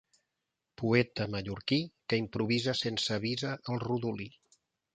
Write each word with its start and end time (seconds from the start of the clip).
Poeta 0.81 1.27
mallorquí 1.33 1.79
que 2.09 2.19
improvisa 2.23 2.77
sense 2.81 3.21
visa 3.29 3.55
el 3.75 3.81
rodolí. 3.87 4.31